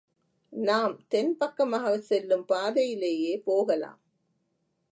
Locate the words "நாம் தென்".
0.53-1.37